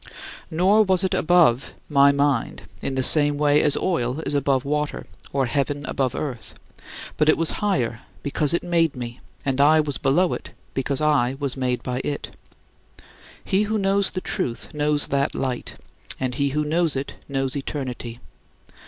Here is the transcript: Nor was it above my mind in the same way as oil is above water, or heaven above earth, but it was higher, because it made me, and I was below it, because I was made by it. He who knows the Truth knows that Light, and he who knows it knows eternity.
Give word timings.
Nor 0.49 0.81
was 0.81 1.03
it 1.03 1.13
above 1.13 1.75
my 1.87 2.11
mind 2.11 2.63
in 2.81 2.95
the 2.95 3.03
same 3.03 3.37
way 3.37 3.61
as 3.61 3.77
oil 3.77 4.19
is 4.21 4.33
above 4.33 4.65
water, 4.65 5.05
or 5.31 5.45
heaven 5.45 5.85
above 5.85 6.15
earth, 6.15 6.55
but 7.17 7.29
it 7.29 7.37
was 7.37 7.51
higher, 7.61 7.99
because 8.23 8.51
it 8.51 8.63
made 8.63 8.95
me, 8.95 9.19
and 9.45 9.61
I 9.61 9.79
was 9.79 9.99
below 9.99 10.33
it, 10.33 10.53
because 10.73 11.01
I 11.01 11.35
was 11.39 11.55
made 11.55 11.83
by 11.83 11.99
it. 12.03 12.31
He 13.45 13.61
who 13.69 13.77
knows 13.77 14.09
the 14.09 14.21
Truth 14.21 14.73
knows 14.73 15.05
that 15.09 15.35
Light, 15.35 15.75
and 16.19 16.33
he 16.33 16.49
who 16.49 16.65
knows 16.65 16.95
it 16.95 17.13
knows 17.29 17.55
eternity. 17.55 18.19